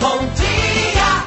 Bom 0.00 0.18
dia, 0.18 1.24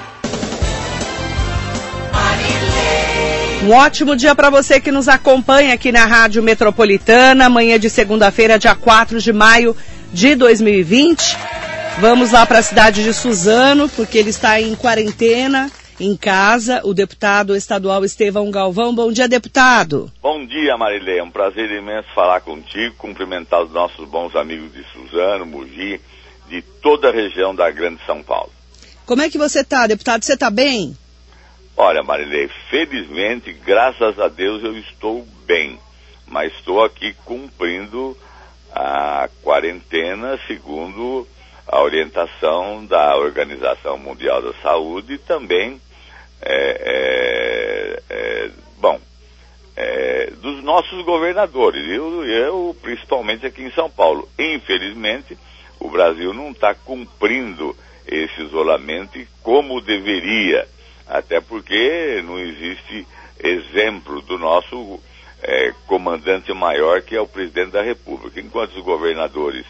Marilei. 2.12 3.63
Um 3.63 3.71
ótimo 3.71 4.16
dia 4.16 4.33
para 4.33 4.50
você 4.50 4.79
que 4.79 4.92
nos 4.92 5.08
acompanha 5.09 5.74
aqui 5.74 5.92
na 5.92 6.05
Rádio 6.05 6.42
Metropolitana, 6.42 7.47
amanhã 7.47 7.78
de 7.78 7.89
segunda-feira, 7.89 8.57
dia 8.57 8.73
4 8.73 9.20
de 9.20 9.34
maio 9.34 9.76
de 10.13 10.36
2020. 10.36 11.38
Vamos 11.99 12.31
lá 12.31 12.46
para 12.46 12.60
a 12.60 12.63
cidade 12.63 13.04
de 13.04 13.13
Suzano, 13.13 13.89
porque 13.89 14.17
ele 14.17 14.29
está 14.29 14.60
em 14.62 14.74
quarentena, 14.74 15.69
em 15.99 16.16
casa, 16.16 16.81
o 16.85 16.94
deputado 16.94 17.55
estadual 17.55 18.05
Estevão 18.05 18.49
Galvão. 18.49 18.95
Bom 18.95 19.12
dia, 19.12 19.27
deputado. 19.27 20.09
Bom 20.22 20.45
dia, 20.45 20.77
Marilei. 20.77 21.20
É 21.20 21.23
um 21.23 21.30
prazer 21.30 21.70
imenso 21.70 22.08
falar 22.16 22.40
contigo, 22.41 22.95
cumprimentar 22.98 23.62
os 23.62 23.72
nossos 23.72 24.08
bons 24.08 24.35
amigos 24.35 24.72
de 24.73 24.84
Suzano, 24.94 25.45
Mogi, 25.45 25.99
de 26.49 26.62
toda 26.81 27.09
a 27.09 27.12
região 27.12 27.53
da 27.53 27.70
Grande 27.70 27.99
São 28.05 28.23
Paulo. 28.23 28.52
Como 29.05 29.21
é 29.21 29.30
que 29.30 29.38
você 29.38 29.62
está, 29.62 29.88
deputado? 29.88 30.23
Você 30.23 30.34
está 30.34 30.49
bem? 30.49 30.95
Olha, 31.75 32.03
Marilei, 32.03 32.49
felizmente, 32.70 33.52
graças 33.52 34.20
a 34.20 34.27
Deus, 34.27 34.63
eu 34.63 34.77
estou 34.77 35.25
bem, 35.45 35.80
mas 36.27 36.53
estou 36.53 36.84
aqui 36.84 37.13
cumprindo 37.25 38.16
a 38.73 39.30
quarentena 39.41 40.39
segundo 40.48 41.27
a 41.67 41.81
orientação 41.81 42.85
da 42.85 43.16
Organização 43.17 43.98
Mundial 43.98 44.41
da 44.41 44.53
Saúde 44.61 45.13
e 45.13 45.17
também, 45.17 45.81
é, 46.41 48.02
é, 48.09 48.13
é, 48.13 48.49
bom, 48.77 48.99
é, 49.75 50.31
dos 50.41 50.63
nossos 50.63 51.03
governadores, 51.05 51.88
eu, 51.89 52.25
eu 52.25 52.75
principalmente 52.81 53.45
aqui 53.45 53.63
em 53.63 53.72
São 53.72 53.89
Paulo. 53.89 54.27
Infelizmente, 54.38 55.38
o 55.80 55.89
Brasil 55.89 56.33
não 56.33 56.52
está 56.52 56.75
cumprindo 56.75 57.75
esse 58.07 58.41
isolamento 58.41 59.19
como 59.41 59.81
deveria, 59.81 60.67
até 61.07 61.39
porque 61.41 62.21
não 62.25 62.39
existe 62.39 63.08
exemplo 63.39 64.21
do 64.21 64.38
nosso 64.38 64.99
é, 65.41 65.73
comandante 65.88 66.53
maior, 66.53 67.02
que 67.02 67.16
é 67.16 67.21
o 67.21 67.27
presidente 67.27 67.71
da 67.71 67.81
República. 67.81 68.39
Enquanto 68.39 68.75
os 68.75 68.83
governadores 68.83 69.66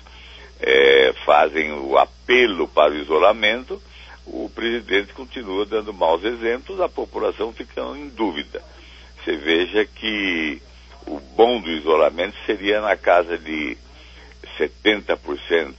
é, 0.60 1.14
fazem 1.26 1.72
o 1.72 1.98
apelo 1.98 2.68
para 2.68 2.92
o 2.92 2.98
isolamento, 2.98 3.82
o 4.26 4.50
presidente 4.54 5.14
continua 5.14 5.66
dando 5.66 5.94
maus 5.94 6.24
exemplos, 6.24 6.80
a 6.80 6.88
população 6.88 7.52
fica 7.54 7.82
em 7.96 8.10
dúvida. 8.10 8.62
Você 9.24 9.36
veja 9.36 9.86
que 9.86 10.62
o 11.08 11.20
bom 11.20 11.60
do 11.60 11.70
isolamento 11.70 12.36
seria 12.46 12.82
na 12.82 12.96
casa 12.96 13.38
de 13.38 13.78
70%. 14.58 15.74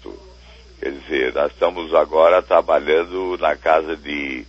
Quer 0.83 0.91
dizer, 0.91 1.34
nós 1.34 1.52
estamos 1.52 1.94
agora 1.94 2.42
trabalhando 2.42 3.38
na 3.38 3.55
casa 3.55 3.97
de. 3.97 4.44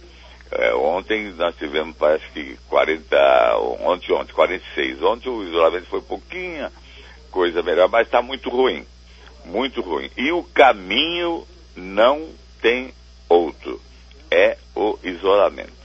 É, 0.52 0.74
ontem 0.74 1.32
nós 1.34 1.56
tivemos, 1.56 1.96
parece 1.96 2.26
que 2.34 2.58
40. 2.68 3.58
Ontem, 3.82 4.12
ontem, 4.14 4.34
46. 4.34 5.04
Ontem 5.04 5.30
o 5.30 5.48
isolamento 5.48 5.86
foi 5.86 6.02
pouquinha 6.02 6.72
coisa 7.30 7.62
melhor, 7.62 7.88
mas 7.88 8.08
está 8.08 8.22
muito 8.22 8.50
ruim 8.50 8.84
muito 9.46 9.82
ruim. 9.82 10.10
E 10.18 10.32
o 10.32 10.44
caminho 10.44 11.46
não 11.76 12.28
tem 12.62 12.94
outro. 13.28 13.82
É 14.32 14.58
o 14.76 14.98
isolamento. 15.04 15.84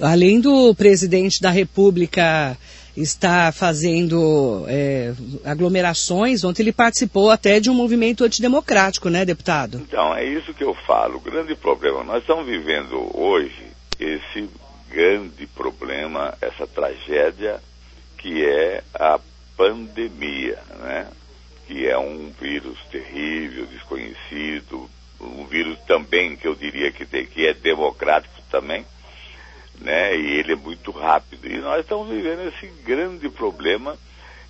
Além 0.00 0.40
do 0.40 0.74
presidente 0.74 1.40
da 1.40 1.50
República 1.50 2.56
estar 2.96 3.52
fazendo 3.52 4.64
é, 4.68 5.12
aglomerações, 5.44 6.44
ontem 6.44 6.62
ele 6.62 6.72
participou 6.72 7.30
até 7.30 7.60
de 7.60 7.70
um 7.70 7.74
movimento 7.74 8.24
antidemocrático, 8.24 9.08
né, 9.08 9.24
deputado? 9.24 9.78
Então, 9.86 10.14
é 10.14 10.24
isso 10.24 10.54
que 10.54 10.64
eu 10.64 10.74
falo. 10.74 11.16
O 11.16 11.20
grande 11.20 11.54
problema, 11.54 12.02
nós 12.02 12.20
estamos 12.20 12.46
vivendo 12.46 13.10
hoje 13.14 13.66
esse 13.98 14.48
grande 14.90 15.46
problema, 15.46 16.34
essa 16.40 16.66
tragédia 16.66 17.60
que 18.16 18.44
é 18.44 18.82
a 18.94 19.20
pandemia, 19.56 20.58
né? 20.80 21.06
que 21.66 21.86
é 21.86 21.98
um 21.98 22.30
vírus 22.40 22.78
terrível, 22.90 23.66
desconhecido, 23.66 24.88
um 25.20 25.44
vírus 25.46 25.78
também 25.86 26.36
que 26.36 26.46
eu 26.46 26.54
diria 26.54 26.92
que, 26.92 27.04
tem, 27.04 27.26
que 27.26 27.46
é 27.46 27.52
democrático 27.52 28.34
também, 28.50 28.84
né? 29.80 30.16
E 30.16 30.38
ele 30.38 30.52
é 30.52 30.56
muito 30.56 30.90
rápido. 30.90 31.46
E 31.46 31.58
nós 31.58 31.80
estamos 31.80 32.08
vivendo 32.08 32.48
esse 32.48 32.66
grande 32.82 33.28
problema 33.28 33.96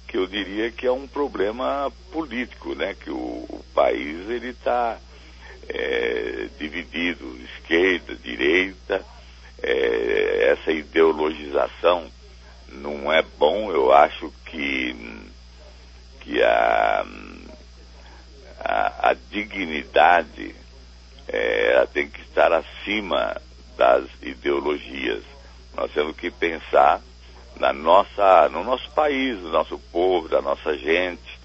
que 0.06 0.16
eu 0.16 0.26
diria 0.26 0.70
que 0.70 0.86
é 0.86 0.92
um 0.92 1.06
problema 1.06 1.92
político, 2.12 2.74
né? 2.74 2.94
Que 2.94 3.10
o, 3.10 3.16
o 3.48 3.64
país 3.74 4.28
ele 4.30 4.50
está 4.50 4.98
é, 5.68 6.48
dividido, 6.58 7.38
esquerda, 7.44 8.14
direita, 8.14 9.04
é, 9.62 10.52
essa 10.52 10.70
ideologização 10.70 12.10
não 12.68 13.12
é 13.12 13.22
bom. 13.38 13.70
Eu 13.72 13.92
acho 13.92 14.32
que 14.44 14.94
que 16.20 16.42
a, 16.42 17.06
a, 18.58 19.10
a 19.10 19.16
dignidade 19.30 20.56
é, 21.28 21.86
tem 21.92 22.08
que 22.08 22.20
estar 22.22 22.52
acima 22.52 23.40
das 23.76 24.04
ideologias. 24.22 25.22
Nós 25.76 25.92
temos 25.92 26.16
que 26.16 26.30
pensar 26.30 27.00
na 27.58 27.72
nossa, 27.72 28.48
no 28.50 28.64
nosso 28.64 28.90
país, 28.90 29.38
no 29.40 29.50
nosso 29.50 29.78
povo, 29.90 30.28
da 30.28 30.40
nossa 30.40 30.76
gente. 30.76 31.38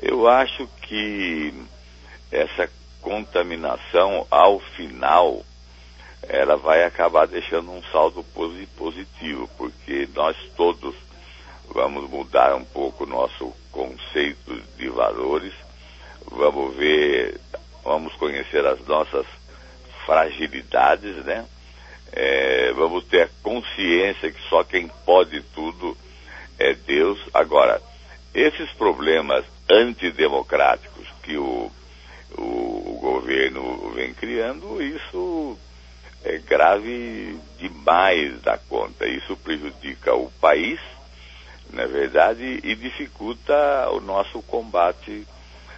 Eu 0.00 0.28
acho 0.28 0.66
que 0.82 1.52
essa 2.30 2.70
contaminação, 3.00 4.26
ao 4.30 4.60
final, 4.60 5.44
ela 6.22 6.56
vai 6.56 6.84
acabar 6.84 7.26
deixando 7.26 7.70
um 7.70 7.82
saldo 7.84 8.24
positivo, 8.76 9.48
porque 9.56 10.08
nós 10.14 10.36
todos 10.56 10.94
vamos 11.68 12.08
mudar 12.08 12.54
um 12.54 12.64
pouco 12.64 13.04
o 13.04 13.06
nosso 13.06 13.52
conceito 13.70 14.54
de 14.76 14.88
valores, 14.88 15.52
vamos 16.30 16.74
ver, 16.74 17.40
vamos 17.84 18.14
conhecer 18.14 18.66
as 18.66 18.80
nossas 18.86 19.26
fragilidades, 20.04 21.16
né? 21.24 21.46
É, 22.12 22.72
vamos 22.72 23.04
ter 23.04 23.22
a 23.22 23.28
consciência 23.42 24.30
que 24.30 24.40
só 24.48 24.64
quem 24.64 24.88
pode 25.04 25.42
tudo 25.54 25.96
é 26.58 26.74
Deus. 26.74 27.18
Agora, 27.32 27.80
esses 28.34 28.70
problemas 28.70 29.44
antidemocráticos 29.70 31.06
que 31.22 31.36
o, 31.36 31.70
o, 32.36 32.42
o 32.42 32.98
governo 33.00 33.92
vem 33.94 34.14
criando, 34.14 34.82
isso 34.82 35.58
é 36.24 36.38
grave 36.38 37.38
demais 37.58 38.40
da 38.42 38.56
conta. 38.56 39.06
Isso 39.06 39.36
prejudica 39.36 40.14
o 40.14 40.30
país 40.40 40.80
na 41.72 41.86
verdade, 41.86 42.60
e 42.62 42.74
dificulta 42.74 43.90
o 43.90 44.00
nosso 44.00 44.42
combate 44.42 45.26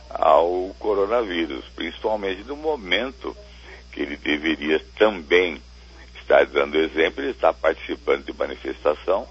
ao 0.08 0.74
coronavírus, 0.78 1.64
principalmente 1.74 2.44
no 2.44 2.56
momento 2.56 3.36
que 3.92 4.00
ele 4.00 4.16
deveria 4.16 4.80
também 4.96 5.60
estar 6.30 6.46
dando 6.46 6.78
exemplo, 6.78 7.22
ele 7.22 7.32
está 7.32 7.52
participando 7.52 8.24
de 8.24 8.32
manifestação 8.32 9.26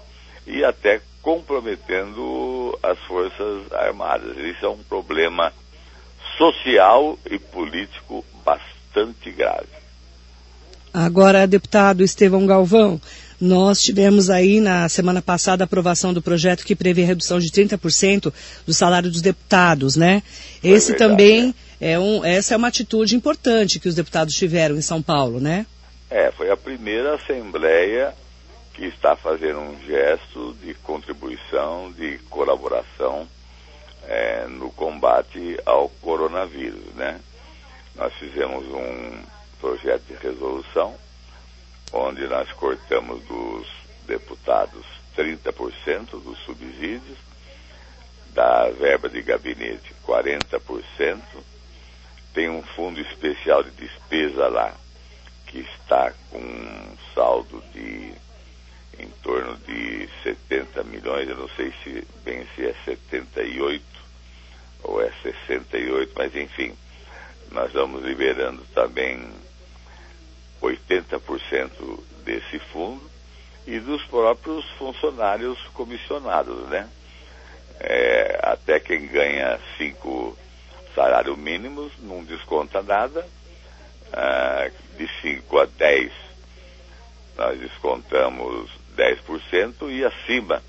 e 0.46 0.62
até 0.62 1.00
comprometendo 1.22 2.78
as 2.82 2.98
Forças 3.00 3.72
Armadas. 3.72 4.36
Isso 4.36 4.64
é 4.64 4.68
um 4.68 4.78
problema 4.78 5.52
social 6.36 7.18
e 7.30 7.38
político 7.38 8.24
bastante 8.44 9.30
grave. 9.30 9.68
Agora, 10.92 11.46
deputado 11.46 12.02
Estevão 12.02 12.46
Galvão, 12.46 13.00
nós 13.40 13.80
tivemos 13.80 14.28
aí 14.28 14.60
na 14.60 14.88
semana 14.88 15.22
passada 15.22 15.62
a 15.62 15.66
aprovação 15.66 16.12
do 16.12 16.20
projeto 16.20 16.64
que 16.64 16.74
prevê 16.74 17.04
redução 17.04 17.38
de 17.38 17.48
30% 17.50 18.32
do 18.66 18.74
salário 18.74 19.10
dos 19.10 19.22
deputados, 19.22 19.96
né? 19.96 20.22
Foi 20.60 20.70
Esse 20.70 20.92
verdade, 20.92 21.10
também 21.10 21.54
é. 21.80 21.92
é 21.92 21.98
um, 21.98 22.24
essa 22.24 22.54
é 22.54 22.56
uma 22.56 22.68
atitude 22.68 23.14
importante 23.14 23.78
que 23.78 23.88
os 23.88 23.94
deputados 23.94 24.34
tiveram 24.34 24.76
em 24.76 24.82
São 24.82 25.00
Paulo, 25.00 25.40
né? 25.40 25.64
É, 26.10 26.32
foi 26.32 26.50
a 26.50 26.56
primeira 26.56 27.14
assembleia 27.14 28.12
que 28.74 28.84
está 28.86 29.14
fazendo 29.14 29.60
um 29.60 29.80
gesto 29.86 30.54
de 30.54 30.74
contribuição, 30.74 31.92
de 31.92 32.18
colaboração 32.28 33.28
é, 34.08 34.44
no 34.48 34.72
combate 34.72 35.56
ao 35.64 35.88
coronavírus, 35.88 36.92
né? 36.96 37.20
Nós 37.94 38.12
fizemos 38.14 38.66
um 38.66 39.22
projeto 39.60 40.02
de 40.08 40.14
resolução 40.14 40.96
onde 41.92 42.26
nós 42.26 42.50
cortamos 42.54 43.22
dos 43.22 43.68
deputados 44.08 44.84
30% 45.16 46.20
dos 46.22 46.38
subsídios, 46.40 47.18
da 48.34 48.68
verba 48.70 49.08
de 49.08 49.22
gabinete 49.22 49.94
40%, 50.04 51.20
tem 52.34 52.50
um 52.50 52.62
fundo 52.62 53.00
especial 53.00 53.62
de 53.62 53.70
despesa 53.70 54.48
lá 54.48 54.74
que 55.50 55.60
está 55.60 56.12
com 56.30 56.38
um 56.38 56.96
saldo 57.12 57.62
de 57.72 58.12
em 58.98 59.08
torno 59.22 59.56
de 59.56 60.08
70 60.22 60.84
milhões, 60.84 61.28
eu 61.28 61.36
não 61.36 61.48
sei 61.50 61.72
se 61.82 62.06
bem 62.22 62.46
se 62.54 62.66
é 62.66 62.74
78 62.84 63.82
ou 64.82 65.02
é 65.02 65.10
68, 65.22 66.12
mas 66.14 66.34
enfim, 66.36 66.76
nós 67.50 67.72
vamos 67.72 68.04
liberando 68.04 68.62
também 68.74 69.26
80% 70.60 71.70
desse 72.24 72.58
fundo 72.58 73.10
e 73.66 73.78
dos 73.80 74.04
próprios 74.04 74.64
funcionários 74.72 75.58
comissionados, 75.74 76.68
né? 76.68 76.88
É, 77.78 78.38
até 78.42 78.78
quem 78.78 79.06
ganha 79.06 79.58
cinco 79.78 80.36
salários 80.94 81.38
mínimos 81.38 81.92
não 82.00 82.22
desconta 82.22 82.82
nada. 82.82 83.26
Ah, 84.12 84.70
de 85.00 85.08
5 85.22 85.58
a 85.58 85.64
10 85.64 86.12
nós 87.40 87.58
descontamos 87.58 88.70
10% 88.94 89.90
e 89.90 90.04
acima 90.04 90.62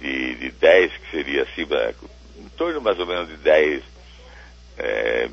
de, 0.00 0.34
de 0.34 0.50
10, 0.50 0.92
que 0.92 1.10
seria 1.12 1.42
acima, 1.44 1.94
em 2.36 2.48
torno 2.56 2.80
mais 2.80 2.98
ou 2.98 3.06
menos 3.06 3.28
de 3.28 3.36
10 3.36 3.82
é, 4.78 5.28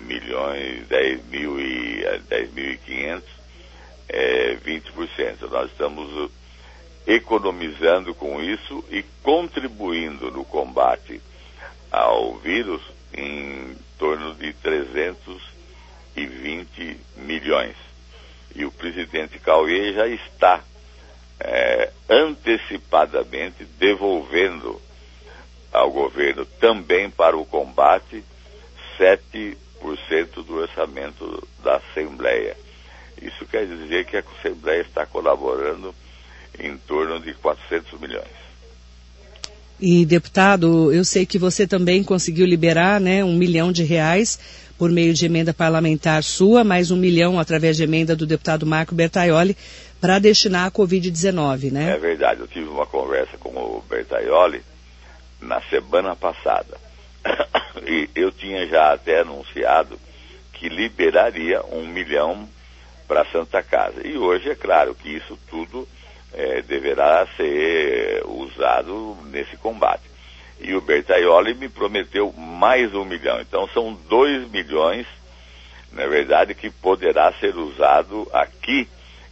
milhões, 0.00 0.84
10 0.88 1.26
mil 1.26 1.60
e 1.60 2.02
10.500, 2.28 3.22
é, 4.08 4.56
20%. 4.56 5.48
Nós 5.48 5.70
estamos 5.70 6.28
economizando 7.06 8.16
com 8.16 8.42
isso 8.42 8.84
e 8.90 9.04
contribuindo 9.22 10.28
no 10.32 10.44
combate 10.44 11.20
ao 11.88 12.34
vírus 12.38 12.82
em 13.14 13.76
torno 13.96 14.34
de 14.34 14.52
320 16.14 16.96
milhões. 17.16 17.76
E 18.54 18.64
o 18.64 18.70
presidente 18.70 19.38
Cauê 19.38 19.92
já 19.92 20.06
está 20.06 20.62
é, 21.40 21.90
antecipadamente 22.08 23.64
devolvendo 23.78 24.80
ao 25.72 25.90
governo 25.90 26.44
também 26.44 27.10
para 27.10 27.36
o 27.36 27.46
combate 27.46 28.22
7% 28.98 29.56
do 30.44 30.56
orçamento 30.56 31.48
da 31.62 31.76
Assembleia. 31.76 32.56
Isso 33.20 33.46
quer 33.46 33.66
dizer 33.66 34.04
que 34.04 34.16
a 34.16 34.24
Assembleia 34.38 34.82
está 34.82 35.06
colaborando 35.06 35.94
em 36.58 36.76
torno 36.76 37.18
de 37.20 37.32
400 37.34 37.98
milhões. 37.98 38.42
E, 39.80 40.06
deputado, 40.06 40.92
eu 40.92 41.04
sei 41.04 41.26
que 41.26 41.38
você 41.38 41.66
também 41.66 42.04
conseguiu 42.04 42.46
liberar 42.46 43.00
né, 43.00 43.24
um 43.24 43.34
milhão 43.34 43.72
de 43.72 43.82
reais 43.82 44.38
por 44.78 44.90
meio 44.90 45.12
de 45.14 45.26
emenda 45.26 45.52
parlamentar 45.54 46.22
sua, 46.22 46.64
mais 46.64 46.90
um 46.90 46.96
milhão 46.96 47.38
através 47.38 47.76
de 47.76 47.84
emenda 47.84 48.16
do 48.16 48.26
deputado 48.26 48.66
Marco 48.66 48.94
Bertaioli 48.94 49.56
para 50.00 50.18
destinar 50.18 50.66
à 50.66 50.70
Covid-19, 50.70 51.70
né? 51.70 51.92
É 51.92 51.98
verdade, 51.98 52.40
eu 52.40 52.48
tive 52.48 52.68
uma 52.68 52.86
conversa 52.86 53.36
com 53.38 53.50
o 53.50 53.84
Bertaioli 53.88 54.62
na 55.40 55.60
semana 55.62 56.16
passada. 56.16 56.76
e 57.86 58.08
eu 58.14 58.32
tinha 58.32 58.66
já 58.66 58.92
até 58.92 59.20
anunciado 59.20 59.98
que 60.52 60.68
liberaria 60.68 61.62
um 61.72 61.86
milhão 61.86 62.48
para 63.06 63.22
a 63.22 63.26
Santa 63.26 63.62
Casa. 63.62 64.06
E 64.06 64.16
hoje 64.16 64.50
é 64.50 64.54
claro 64.54 64.94
que 64.94 65.08
isso 65.08 65.38
tudo 65.48 65.88
é, 66.32 66.62
deverá 66.62 67.26
ser 67.36 68.22
usado 68.26 69.16
nesse 69.30 69.56
combate. 69.56 70.11
E 70.62 70.74
o 70.74 70.80
Bertaioli 70.80 71.54
me 71.54 71.68
prometeu 71.68 72.32
mais 72.32 72.94
um 72.94 73.04
milhão. 73.04 73.40
Então 73.40 73.68
são 73.68 73.92
dois 74.08 74.48
milhões, 74.50 75.06
na 75.92 76.06
verdade, 76.06 76.54
que 76.54 76.70
poderá 76.70 77.32
ser 77.34 77.56
usado 77.56 78.28
aqui 78.32 78.88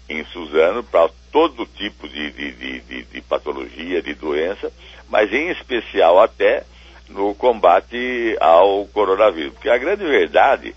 em 0.09 0.25
Suzano 0.25 0.83
para 0.83 1.09
todo 1.31 1.65
tipo 1.65 2.09
de, 2.09 2.31
de, 2.33 2.81
de, 2.81 3.03
de, 3.05 3.21
patologia, 3.23 4.03
de 4.03 4.13
doença, 4.15 4.73
mas 5.09 5.33
em 5.33 5.51
especial 5.51 6.21
até 6.21 6.65
no 7.09 7.33
combate 7.35 8.37
ao 8.41 8.87
coronavírus. 8.87 9.53
Porque 9.55 9.71
a 9.71 9.79
grande 9.79 10.05
verdade 10.05 10.75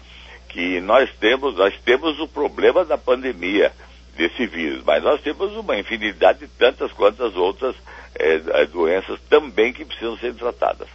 que 0.49 0.79
nós 0.81 1.09
temos, 1.19 1.55
nós 1.55 1.73
temos 1.83 2.19
o 2.19 2.27
problema 2.27 2.85
da 2.85 2.97
pandemia 2.97 3.71
desse 4.15 4.45
vírus, 4.45 4.83
mas 4.85 5.03
nós 5.03 5.19
temos 5.21 5.51
uma 5.55 5.77
infinidade 5.77 6.39
de 6.39 6.47
tantas 6.47 6.91
quantas 6.91 7.35
outras 7.35 7.75
é, 8.15 8.65
doenças 8.65 9.19
também 9.29 9.73
que 9.73 9.85
precisam 9.85 10.17
ser 10.17 10.33
tratadas. 10.35 10.87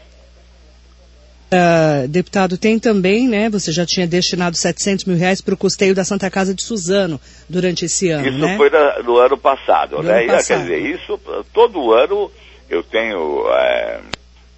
Uh, 1.51 2.07
deputado, 2.09 2.59
tem 2.59 2.79
também, 2.79 3.27
né? 3.27 3.49
Você 3.49 3.73
já 3.73 3.87
tinha 3.87 4.07
destinado 4.07 4.55
700 4.55 5.07
mil 5.07 5.17
reais 5.17 5.41
para 5.41 5.55
o 5.55 5.57
custeio 5.57 5.95
da 5.95 6.05
Santa 6.05 6.31
Casa 6.31 6.55
de 6.55 6.63
Suzano 6.63 7.19
durante 7.49 7.87
esse 7.87 8.11
ano, 8.11 8.29
Isso 8.29 8.39
né? 8.39 8.55
foi 8.59 8.69
na, 8.69 9.03
no 9.03 9.17
ano 9.17 9.39
passado, 9.39 9.97
no 9.97 10.03
né? 10.03 10.25
Ano 10.25 10.33
passado. 10.33 10.59
Quer 10.59 10.77
dizer, 10.77 10.95
isso 10.95 11.19
todo 11.55 11.95
ano 11.95 12.31
eu 12.69 12.83
tenho 12.83 13.49
é, 13.51 14.01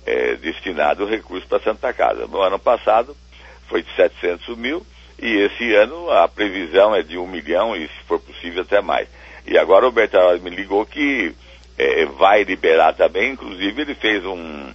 é, 0.04 0.34
destinado 0.36 1.06
recurso 1.06 1.46
para 1.46 1.62
Santa 1.62 1.92
Casa. 1.92 2.26
No 2.26 2.42
ano 2.42 2.58
passado 2.58 3.16
foi 3.68 3.82
de 3.82 3.94
700 3.94 4.58
mil 4.58 4.84
e 5.22 5.28
esse 5.44 5.72
ano 5.74 6.10
a 6.10 6.26
previsão 6.26 6.92
é 6.92 7.02
de 7.02 7.16
um 7.16 7.26
milhão 7.26 7.76
e 7.76 7.86
se 7.86 8.04
for 8.08 8.18
possível 8.18 8.62
até 8.62 8.80
mais. 8.80 9.06
E 9.46 9.56
agora 9.56 9.86
o 9.86 9.92
Bertolini 9.92 10.50
me 10.50 10.56
ligou 10.56 10.84
que 10.84 11.32
é, 11.80 12.04
vai 12.04 12.42
liberar 12.44 12.92
também, 12.92 13.32
inclusive 13.32 13.82
ele 13.82 13.94
fez 13.94 14.24
um 14.24 14.72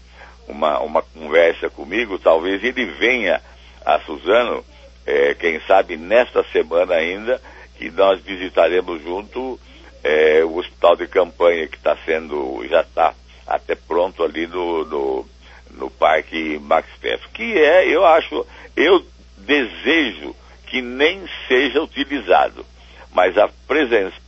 uma, 0.48 0.80
uma 0.80 1.02
conversa 1.02 1.70
comigo, 1.70 2.20
talvez 2.20 2.64
ele 2.64 2.86
venha 2.86 3.42
a 3.86 4.00
Suzano, 4.00 4.64
é, 5.06 5.34
quem 5.34 5.60
sabe 5.62 5.98
nesta 5.98 6.44
semana 6.52 6.96
ainda, 6.96 7.42
que 7.78 7.90
nós 7.90 8.22
visitaremos 8.22 9.02
junto 9.02 9.60
é, 10.04 10.44
o 10.44 10.58
hospital 10.58 10.96
de 10.96 11.08
campanha 11.08 11.68
que 11.68 11.78
está 11.78 11.98
sendo, 12.06 12.66
já 12.68 12.82
está 12.82 13.14
até 13.46 13.76
pronto 13.76 14.24
ali 14.24 14.48
no, 14.48 14.86
no, 14.86 15.26
no 15.72 15.90
Parque 15.90 16.60
Max 16.60 16.88
Peff, 17.02 17.28
que 17.30 17.58
é, 17.58 17.88
eu 17.88 18.06
acho, 18.06 18.46
eu 18.76 19.06
desejo 19.38 20.36
que 20.68 20.82
nem 20.82 21.24
seja 21.48 21.82
utilizado, 21.82 22.66
mas 23.12 23.38
a 23.38 23.50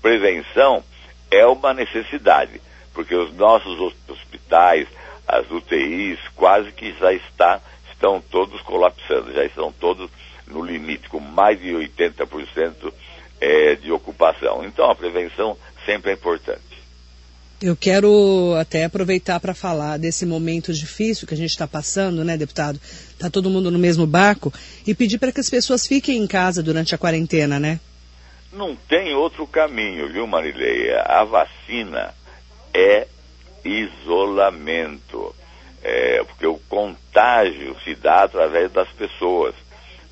prevenção 0.02 0.84
é 1.32 1.46
uma 1.46 1.74
necessidade, 1.74 2.62
porque 2.98 3.14
os 3.14 3.32
nossos 3.36 3.94
hospitais, 4.10 4.88
as 5.28 5.52
UTIs 5.52 6.18
quase 6.36 6.72
que 6.72 6.92
já 6.94 7.14
está, 7.14 7.62
estão 7.92 8.20
todos 8.20 8.60
colapsando, 8.62 9.32
já 9.34 9.46
estão 9.46 9.72
todos 9.72 10.10
no 10.48 10.66
limite, 10.66 11.08
com 11.08 11.20
mais 11.20 11.62
de 11.62 11.68
80% 11.68 12.92
é, 13.40 13.76
de 13.76 13.92
ocupação. 13.92 14.66
Então 14.66 14.90
a 14.90 14.96
prevenção 14.96 15.56
sempre 15.86 16.10
é 16.10 16.16
importante. 16.16 16.60
Eu 17.62 17.76
quero 17.76 18.56
até 18.60 18.86
aproveitar 18.86 19.40
para 19.40 19.54
falar 19.54 19.98
desse 19.98 20.26
momento 20.26 20.74
difícil 20.74 21.28
que 21.28 21.36
a 21.36 21.38
gente 21.38 21.52
está 21.52 21.68
passando, 21.68 22.26
né, 22.26 22.36
deputado? 22.36 22.80
Está 23.12 23.30
todo 23.30 23.48
mundo 23.48 23.70
no 23.70 23.78
mesmo 23.78 24.08
barco 24.08 24.52
e 24.88 24.96
pedir 24.96 25.20
para 25.20 25.32
que 25.32 25.40
as 25.40 25.52
pessoas 25.52 25.86
fiquem 25.86 26.18
em 26.18 26.26
casa 26.26 26.64
durante 26.64 26.96
a 26.96 26.98
quarentena, 26.98 27.60
né? 27.60 27.80
Não 28.52 28.76
tem 28.76 29.14
outro 29.14 29.46
caminho, 29.46 30.12
viu, 30.12 30.26
Marileia? 30.26 31.04
A 31.04 31.24
vacina 31.24 32.12
é 32.78 33.08
isolamento. 33.66 35.36
É, 35.84 36.24
porque 36.24 36.46
o 36.46 36.60
contágio 36.70 37.76
se 37.84 37.96
dá 37.96 38.24
através 38.24 38.72
das 38.72 38.90
pessoas. 38.90 39.56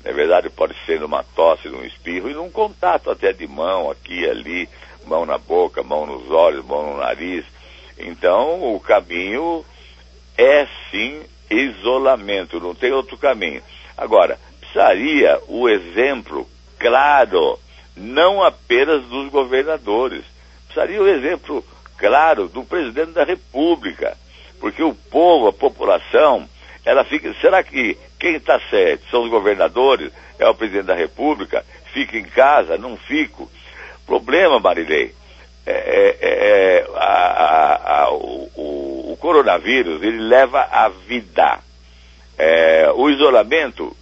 Na 0.04 0.12
verdade, 0.12 0.48
pode 0.48 0.74
ser 0.84 1.00
numa 1.00 1.22
tosse, 1.22 1.68
num 1.68 1.84
espirro 1.84 2.30
e 2.30 2.34
num 2.34 2.50
contato 2.50 3.10
até 3.10 3.32
de 3.32 3.46
mão, 3.46 3.90
aqui 3.90 4.28
ali, 4.28 4.68
mão 5.06 5.26
na 5.26 5.36
boca, 5.36 5.82
mão 5.82 6.06
nos 6.06 6.30
olhos, 6.30 6.64
mão 6.64 6.92
no 6.92 6.98
nariz. 6.98 7.44
Então, 7.98 8.74
o 8.74 8.80
caminho 8.80 9.64
é 10.38 10.66
sim 10.90 11.22
isolamento, 11.50 12.60
não 12.60 12.74
tem 12.74 12.92
outro 12.92 13.16
caminho. 13.18 13.62
Agora, 13.96 14.38
precisaria 14.60 15.40
o 15.48 15.68
exemplo 15.68 16.48
claro, 16.78 17.58
não 17.96 18.42
apenas 18.42 19.02
dos 19.04 19.30
governadores, 19.30 20.24
precisaria 20.66 21.02
o 21.02 21.08
exemplo 21.08 21.64
claro, 21.96 22.48
do 22.48 22.64
presidente 22.64 23.12
da 23.12 23.24
República. 23.24 24.16
Porque 24.60 24.82
o 24.82 24.94
povo, 24.94 25.48
a 25.48 25.52
população, 25.52 26.48
ela 26.84 27.04
fica. 27.04 27.34
Será 27.40 27.62
que 27.62 27.98
quem 28.18 28.36
está 28.36 28.60
certo 28.70 29.08
são 29.10 29.24
os 29.24 29.30
governadores? 29.30 30.12
É 30.38 30.48
o 30.48 30.54
presidente 30.54 30.86
da 30.86 30.94
República? 30.94 31.64
Fica 31.92 32.16
em 32.16 32.24
casa? 32.24 32.78
Não 32.78 32.96
fico. 32.96 33.50
Problema, 34.06 34.60
Marilei, 34.60 35.12
é, 35.66 35.72
é, 35.72 36.16
é 36.20 36.86
a, 36.94 37.04
a, 37.04 38.02
a, 38.02 38.10
o, 38.12 39.10
o, 39.12 39.16
coronavírus 39.18 40.02
ele 40.02 40.20
leva 40.20 40.60
a 40.70 40.88
vida. 40.88 41.58
É, 42.38 42.92
o 42.94 43.10
isolamento 43.10 43.96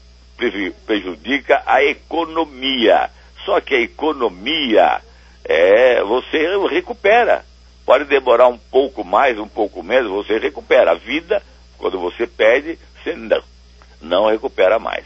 prejudica 0.86 1.62
a 1.64 1.82
economia. 1.82 3.08
Só 3.44 3.60
que 3.60 3.74
a 3.74 3.80
economia 3.80 5.00
é, 5.44 6.02
você 6.02 6.46
recupera. 6.68 7.44
Pode 7.84 8.04
demorar 8.06 8.48
um 8.48 8.58
pouco 8.58 9.04
mais, 9.04 9.38
um 9.38 9.48
pouco 9.48 9.82
menos, 9.82 10.10
você 10.10 10.38
recupera. 10.38 10.92
A 10.92 10.94
vida, 10.94 11.42
quando 11.76 11.98
você 11.98 12.26
perde, 12.26 12.78
você 13.02 13.14
não, 13.14 13.42
não 14.00 14.26
recupera 14.30 14.78
mais. 14.78 15.04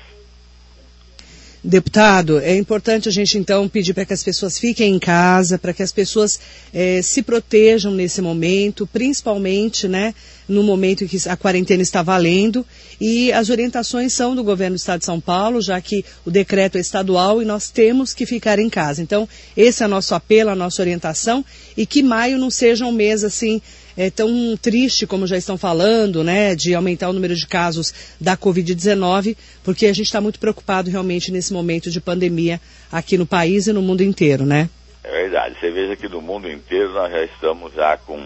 Deputado, 1.62 2.38
é 2.38 2.56
importante 2.56 3.08
a 3.08 3.12
gente 3.12 3.36
então 3.36 3.68
pedir 3.68 3.92
para 3.92 4.04
que 4.04 4.12
as 4.12 4.22
pessoas 4.22 4.56
fiquem 4.56 4.94
em 4.94 4.98
casa, 4.98 5.58
para 5.58 5.72
que 5.72 5.82
as 5.82 5.90
pessoas 5.90 6.38
eh, 6.72 7.00
se 7.02 7.20
protejam 7.20 7.92
nesse 7.92 8.22
momento, 8.22 8.86
principalmente, 8.86 9.88
né, 9.88 10.14
no 10.48 10.62
momento 10.62 11.02
em 11.02 11.08
que 11.08 11.28
a 11.28 11.36
quarentena 11.36 11.82
está 11.82 12.00
valendo 12.00 12.64
e 13.00 13.32
as 13.32 13.50
orientações 13.50 14.12
são 14.12 14.36
do 14.36 14.44
governo 14.44 14.76
do 14.76 14.78
estado 14.78 15.00
de 15.00 15.06
São 15.06 15.20
Paulo, 15.20 15.60
já 15.60 15.80
que 15.80 16.04
o 16.24 16.30
decreto 16.30 16.78
é 16.78 16.80
estadual 16.80 17.42
e 17.42 17.44
nós 17.44 17.70
temos 17.70 18.14
que 18.14 18.24
ficar 18.24 18.60
em 18.60 18.70
casa. 18.70 19.02
Então, 19.02 19.28
esse 19.56 19.82
é 19.82 19.86
o 19.86 19.90
nosso 19.90 20.14
apelo, 20.14 20.50
a 20.50 20.54
nossa 20.54 20.80
orientação 20.80 21.44
e 21.76 21.84
que 21.84 22.04
maio 22.04 22.38
não 22.38 22.50
seja 22.50 22.86
um 22.86 22.92
mês 22.92 23.24
assim 23.24 23.60
é, 23.98 24.10
tão 24.10 24.56
triste 24.56 25.08
como 25.08 25.26
já 25.26 25.36
estão 25.36 25.58
falando, 25.58 26.22
né, 26.22 26.54
de 26.54 26.72
aumentar 26.72 27.10
o 27.10 27.12
número 27.12 27.34
de 27.34 27.44
casos 27.48 27.92
da 28.20 28.36
Covid-19, 28.36 29.36
porque 29.64 29.86
a 29.86 29.92
gente 29.92 30.06
está 30.06 30.20
muito 30.20 30.38
preocupado 30.38 30.88
realmente 30.88 31.32
nesse 31.32 31.52
momento 31.52 31.90
de 31.90 32.00
pandemia 32.00 32.60
aqui 32.92 33.18
no 33.18 33.26
país 33.26 33.66
e 33.66 33.72
no 33.72 33.82
mundo 33.82 34.02
inteiro, 34.02 34.46
né? 34.46 34.70
É 35.02 35.10
verdade. 35.10 35.56
Você 35.58 35.72
veja 35.72 35.96
que 35.96 36.08
no 36.08 36.22
mundo 36.22 36.48
inteiro 36.48 36.92
nós 36.92 37.10
já 37.10 37.24
estamos 37.24 37.74
já 37.74 37.96
com 37.96 38.24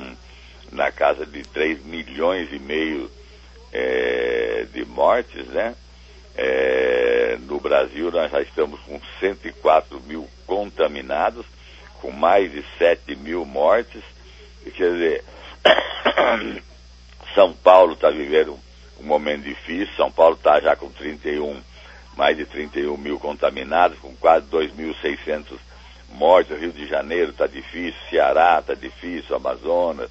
na 0.71 0.93
casa 0.93 1.25
de 1.25 1.43
3 1.43 1.83
milhões 1.87 2.51
e 2.53 2.59
meio 2.59 3.11
é, 3.73 4.67
de 4.75 4.85
mortes, 4.85 5.47
né? 5.47 5.75
É, 6.37 7.39
no 7.49 7.59
Brasil 7.59 8.11
nós 8.11 8.31
já 8.31 8.43
estamos 8.43 8.79
com 8.81 9.01
104 9.21 10.03
mil 10.03 10.29
contaminados, 10.47 11.47
com 12.03 12.11
mais 12.11 12.53
de 12.53 12.63
7 12.77 13.17
mil 13.17 13.47
mortes. 13.47 14.03
Quer 14.77 14.93
dizer, 14.93 15.25
São 17.35 17.53
Paulo 17.53 17.95
está 17.95 18.11
vivendo 18.11 18.59
um 19.01 19.05
momento 19.05 19.43
difícil, 19.43 19.95
São 19.97 20.11
Paulo 20.11 20.37
está 20.37 20.61
já 20.61 20.77
com 20.77 20.91
31, 20.91 21.61
mais 22.17 22.37
de 22.37 22.45
31 22.45 22.97
mil 22.97 23.19
contaminados, 23.19 23.99
com 23.99 24.15
quase 24.17 24.47
2.600 24.47 25.59
mortes, 26.11 26.59
Rio 26.59 26.73
de 26.73 26.87
Janeiro 26.87 27.31
está 27.31 27.47
difícil, 27.47 27.99
Ceará 28.11 28.59
está 28.61 28.75
difícil, 28.75 29.35
Amazonas, 29.35 30.11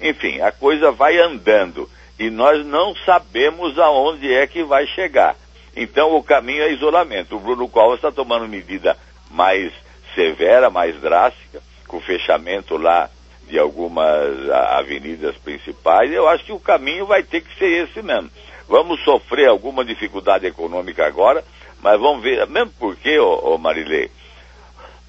enfim, 0.00 0.40
a 0.40 0.50
coisa 0.50 0.90
vai 0.90 1.18
andando 1.18 1.88
e 2.18 2.30
nós 2.30 2.64
não 2.66 2.94
sabemos 2.96 3.78
aonde 3.78 4.32
é 4.32 4.46
que 4.46 4.64
vai 4.64 4.86
chegar. 4.86 5.36
Então 5.76 6.14
o 6.16 6.22
caminho 6.22 6.62
é 6.62 6.72
isolamento. 6.72 7.36
O 7.36 7.40
Bruno 7.40 7.68
Covas 7.68 7.96
está 7.96 8.12
tomando 8.12 8.48
medida 8.48 8.96
mais 9.30 9.72
severa, 10.14 10.68
mais 10.68 11.00
drástica, 11.00 11.62
com 11.86 12.00
fechamento 12.00 12.76
lá 12.76 13.08
de 13.52 13.58
algumas 13.58 14.48
avenidas 14.78 15.36
principais. 15.36 16.10
Eu 16.10 16.26
acho 16.26 16.42
que 16.42 16.52
o 16.52 16.58
caminho 16.58 17.04
vai 17.04 17.22
ter 17.22 17.42
que 17.42 17.54
ser 17.58 17.84
esse 17.84 18.00
mesmo. 18.00 18.30
Vamos 18.66 19.04
sofrer 19.04 19.46
alguma 19.46 19.84
dificuldade 19.84 20.46
econômica 20.46 21.06
agora, 21.06 21.44
mas 21.82 22.00
vamos 22.00 22.22
ver, 22.22 22.46
mesmo 22.46 22.72
porque, 22.78 23.18
ô, 23.18 23.52
ô 23.52 23.58
Marilei, 23.58 24.10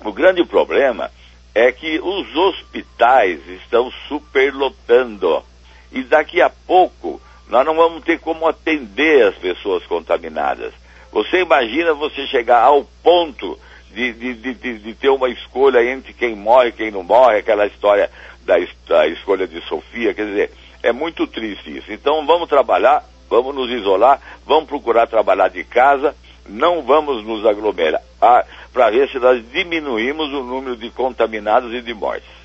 o 0.03 0.11
grande 0.11 0.43
problema 0.47 1.11
é 1.55 1.71
que 1.71 2.01
os 2.01 2.35
hospitais 2.35 3.47
estão 3.47 3.93
superlotando. 4.09 5.45
E 5.93 6.03
daqui 6.05 6.41
a 6.41 6.49
pouco 6.49 7.21
nós 7.51 7.67
não 7.67 7.77
vamos 7.77 8.03
ter 8.03 8.19
como 8.19 8.49
atender 8.49 9.27
as 9.27 9.35
pessoas 9.35 9.85
contaminadas. 9.85 10.73
Você 11.13 11.41
imagina 11.41 11.93
você 11.93 12.27
chegar 12.27 12.63
ao 12.63 12.85
ponto 13.03 13.59
de, 13.95 14.13
de, 14.13 14.35
de, 14.35 14.79
de, 14.79 14.95
ter 14.95 15.09
uma 15.09 15.29
escolha 15.29 15.85
entre 15.85 16.13
quem 16.13 16.35
morre 16.35 16.69
e 16.69 16.73
quem 16.73 16.91
não 16.91 17.03
morre, 17.03 17.39
aquela 17.39 17.67
história 17.67 18.11
da, 18.45 18.55
da 18.87 19.07
escolha 19.09 19.47
de 19.47 19.61
Sofia, 19.67 20.15
quer 20.15 20.27
dizer, 20.27 20.51
é 20.83 20.93
muito 20.93 21.27
triste 21.27 21.79
isso. 21.79 21.93
Então 21.93 22.25
vamos 22.27 22.49
trabalhar, 22.49 23.05
vamos 23.29 23.55
nos 23.55 23.71
isolar, 23.71 24.21
vamos 24.47 24.69
procurar 24.69 25.07
trabalhar 25.07 25.49
de 25.49 25.65
casa, 25.65 26.15
não 26.49 26.83
vamos 26.83 27.25
nos 27.25 27.45
aglomerar, 27.45 28.03
ah, 28.21 28.45
para 28.73 28.91
ver 28.91 29.09
se 29.11 29.19
nós 29.19 29.43
diminuímos 29.53 30.29
o 30.29 30.43
número 30.45 30.77
de 30.77 30.91
contaminados 30.91 31.73
e 31.75 31.81
de 31.81 31.95
mortes. 31.95 32.39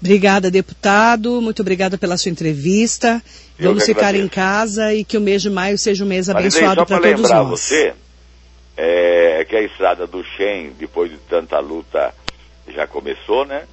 Obrigada, 0.00 0.50
deputado. 0.50 1.42
Muito 1.42 1.60
obrigada 1.60 1.98
pela 1.98 2.16
sua 2.16 2.30
entrevista. 2.30 3.22
Eu 3.58 3.68
Vamos 3.68 3.84
ficar 3.84 4.14
em 4.14 4.26
casa 4.26 4.94
e 4.94 5.04
que 5.04 5.18
o 5.18 5.20
mês 5.20 5.42
de 5.42 5.50
maio 5.50 5.76
seja 5.76 6.04
um 6.04 6.06
mês 6.06 6.30
abençoado 6.30 6.86
para 6.86 6.96
todos 6.96 7.10
nós. 7.10 7.20
lembrar 7.20 7.42
você 7.42 7.94
é, 8.82 9.44
que 9.44 9.54
a 9.54 9.60
estrada 9.60 10.06
do 10.06 10.24
Xen, 10.24 10.70
depois 10.78 11.10
de 11.10 11.18
tanta 11.18 11.58
luta, 11.58 12.14
já 12.66 12.86
começou, 12.86 13.44
né? 13.44 13.68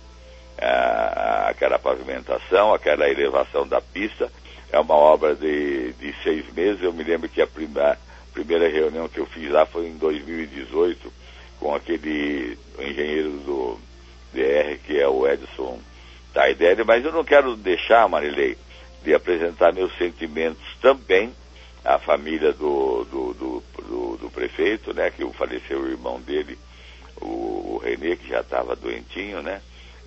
Ah, 0.60 1.48
aquela 1.50 1.80
pavimentação, 1.80 2.74
aquela 2.74 3.10
elevação 3.10 3.66
da 3.66 3.80
pista. 3.80 4.30
É 4.70 4.78
uma 4.78 4.96
obra 4.96 5.34
de, 5.34 5.94
de 5.94 6.14
seis 6.22 6.52
meses. 6.54 6.84
Eu 6.84 6.92
me 6.92 7.06
lembro 7.06 7.30
que 7.30 7.42
a 7.42 7.48
primeira, 7.48 7.98
primeira 8.34 8.68
reunião 8.68 9.08
que 9.08 9.20
eu 9.20 9.26
fiz 9.28 9.50
lá 9.50 9.66
foi 9.66 9.88
em 9.88 9.96
2018, 9.96 11.14
com 11.58 11.74
aquele 11.74 12.58
engenheiro 12.78 13.30
do 13.46 13.80
DR, 14.34 14.78
que 14.86 15.00
é 15.00 15.08
o 15.08 15.26
Edson 15.26 15.80
Taidelli, 16.34 16.84
mas 16.84 17.06
eu 17.06 17.14
não 17.14 17.24
quero 17.24 17.56
deixar, 17.56 18.10
Marilei, 18.10 18.58
de 19.06 19.14
apresentar 19.14 19.72
meus 19.72 19.98
sentimentos 19.98 20.66
também 20.82 21.32
à 21.84 22.00
família 22.00 22.52
do, 22.54 23.06
do, 23.06 23.34
do, 23.34 23.64
do, 23.84 24.18
do 24.18 24.30
prefeito, 24.30 24.94
né, 24.94 25.10
que 25.12 25.26
faleceu 25.34 25.82
o 25.82 25.90
irmão 25.90 26.20
dele, 26.22 26.58
o, 27.22 27.26
o 27.76 27.82
Renê, 27.84 28.16
que 28.16 28.28
já 28.30 28.42
estava 28.42 28.76
doentinho, 28.76 29.42
né? 29.42 29.62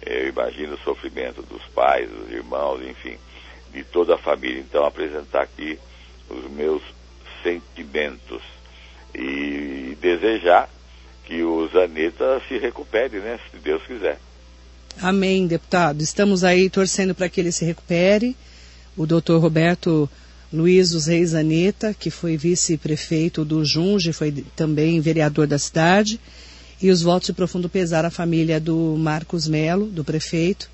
Eu 0.05 0.29
imagino 0.29 0.75
o 0.75 0.79
sofrimento 0.79 1.43
dos 1.43 1.63
pais, 1.75 2.09
dos 2.09 2.31
irmãos, 2.31 2.81
enfim, 2.83 3.19
de 3.73 3.85
toda 3.85 4.15
a 4.15 4.19
família. 4.19 4.61
Então, 4.61 4.85
apresentar 4.85 5.43
aqui 5.43 5.79
os 6.29 6.51
meus 6.51 6.83
sentimentos 7.43 8.43
e 9.15 9.97
desejar 10.01 10.71
que 11.25 11.43
o 11.43 11.69
Zaneta 11.69 12.41
se 12.49 12.59
recupere, 12.59 13.19
né? 13.19 13.39
Se 13.51 13.59
Deus 13.59 13.83
quiser. 13.83 14.19
Amém, 15.01 15.47
deputado. 15.47 16.03
Estamos 16.03 16.45
aí 16.45 16.69
torcendo 16.69 17.15
para 17.15 17.29
que 17.29 17.41
ele 17.41 17.53
se 17.53 17.65
recupere. 17.65 18.37
O 18.97 19.07
doutor 19.07 19.41
Roberto 19.41 20.09
Luiz 20.53 20.91
dos 20.91 21.07
Reis 21.07 21.35
Aneta, 21.35 21.95
que 21.95 22.11
foi 22.11 22.37
vice-prefeito 22.37 23.45
do 23.45 23.65
Junge, 23.65 24.13
foi 24.13 24.33
também 24.57 25.01
vereador 25.01 25.47
da 25.47 25.59
cidade. 25.59 26.19
E 26.83 26.91
os 26.91 27.03
votos 27.03 27.27
de 27.27 27.33
profundo 27.35 27.69
pesar 27.69 28.05
à 28.05 28.11
família 28.11 28.59
do 28.59 28.97
Marcos 28.99 29.47
Melo, 29.47 29.87
do 29.87 30.03
prefeito, 30.03 30.69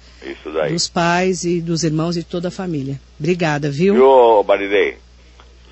dos 0.70 0.88
pais 0.88 1.44
e 1.44 1.60
dos 1.60 1.82
irmãos 1.82 2.16
e 2.16 2.20
de 2.20 2.26
toda 2.26 2.48
a 2.48 2.50
família. 2.50 3.00
Obrigada, 3.18 3.68
viu? 3.68 4.02
Ô, 4.02 4.42
Marilei, 4.42 4.98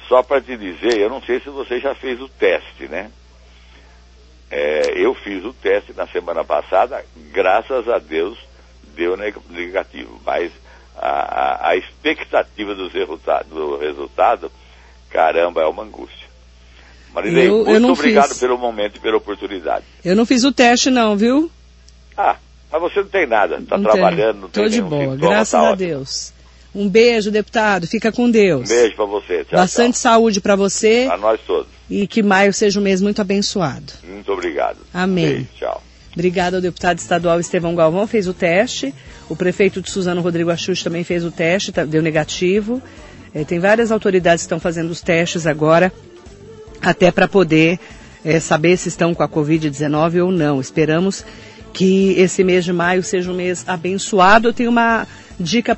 só 0.08 0.22
para 0.22 0.40
te 0.40 0.56
dizer, 0.56 0.98
eu 0.98 1.08
não 1.08 1.22
sei 1.22 1.40
se 1.40 1.48
você 1.48 1.80
já 1.80 1.94
fez 1.94 2.20
o 2.20 2.28
teste, 2.28 2.88
né? 2.88 3.10
É, 4.50 4.92
eu 4.96 5.14
fiz 5.14 5.44
o 5.44 5.52
teste 5.52 5.92
na 5.94 6.06
semana 6.06 6.44
passada, 6.44 7.04
graças 7.32 7.88
a 7.88 7.98
Deus 7.98 8.38
deu 8.94 9.16
negativo, 9.50 10.20
mas 10.24 10.52
a, 10.96 11.70
a, 11.70 11.76
expectativa 11.76 12.74
do 12.74 12.88
resultado, 12.88 13.48
do 13.48 13.76
resultado, 13.76 14.50
caramba, 15.10 15.62
é 15.62 15.66
uma 15.66 15.82
angústia. 15.82 16.28
Marilei, 17.12 17.48
eu, 17.48 17.64
muito 17.64 17.86
eu 17.86 17.92
obrigado 17.92 18.28
fiz. 18.30 18.38
pelo 18.38 18.58
momento 18.58 18.96
e 18.96 19.00
pela 19.00 19.16
oportunidade. 19.16 19.84
Eu 20.04 20.16
não 20.16 20.26
fiz 20.26 20.44
o 20.44 20.52
teste 20.52 20.90
não, 20.90 21.16
viu? 21.16 21.50
Ah, 22.16 22.36
mas 22.70 22.82
você 22.82 23.00
não 23.00 23.08
tem 23.08 23.26
nada, 23.26 23.56
está 23.56 23.78
trabalhando, 23.78 24.40
não 24.40 24.48
tem 24.48 24.64
Tô 24.64 24.68
de 24.68 24.82
boa, 24.82 25.12
sintoma, 25.12 25.16
graças 25.16 25.50
tá 25.50 25.58
a 25.58 25.62
ótimo. 25.62 25.76
Deus. 25.76 26.34
Um 26.74 26.88
beijo, 26.88 27.30
deputado. 27.30 27.86
Fica 27.86 28.10
com 28.10 28.28
Deus. 28.28 28.68
Um 28.68 28.74
beijo 28.74 28.96
para 28.96 29.04
você. 29.04 29.44
Tchau, 29.44 29.60
Bastante 29.60 29.92
tchau. 29.92 30.00
saúde 30.00 30.40
para 30.40 30.56
você. 30.56 31.04
Para 31.06 31.18
nós 31.18 31.40
todos. 31.46 31.68
E 31.88 32.06
que 32.08 32.20
maio 32.20 32.52
seja 32.52 32.80
um 32.80 32.82
mês 32.82 33.00
muito 33.00 33.20
abençoado. 33.20 33.92
Muito 34.02 34.32
obrigado. 34.32 34.78
Amém. 34.92 35.26
Beijo, 35.26 35.48
tchau. 35.56 35.82
Obrigada 36.14 36.56
ao 36.56 36.62
deputado 36.62 36.98
estadual 36.98 37.40
Estevão 37.40 37.74
Galvão, 37.74 38.06
fez 38.06 38.28
o 38.28 38.32
teste. 38.32 38.94
O 39.28 39.34
prefeito 39.34 39.82
de 39.82 39.90
Suzano, 39.90 40.20
Rodrigo 40.20 40.50
Axux, 40.50 40.82
também 40.82 41.02
fez 41.02 41.24
o 41.24 41.30
teste, 41.30 41.72
tá, 41.72 41.84
deu 41.84 42.00
negativo. 42.00 42.80
É, 43.34 43.44
tem 43.44 43.58
várias 43.58 43.90
autoridades 43.90 44.42
que 44.42 44.46
estão 44.46 44.60
fazendo 44.60 44.90
os 44.90 45.00
testes 45.00 45.44
agora, 45.44 45.92
até 46.80 47.10
para 47.10 47.26
poder 47.26 47.80
é, 48.24 48.38
saber 48.38 48.76
se 48.76 48.88
estão 48.88 49.12
com 49.12 49.24
a 49.24 49.28
Covid-19 49.28 50.24
ou 50.24 50.30
não. 50.30 50.60
Esperamos 50.60 51.24
que 51.72 52.12
esse 52.12 52.44
mês 52.44 52.64
de 52.64 52.72
maio 52.72 53.02
seja 53.02 53.32
um 53.32 53.34
mês 53.34 53.64
abençoado. 53.66 54.48
Eu 54.48 54.52
tenho 54.52 54.70
uma 54.70 55.08
dica 55.38 55.72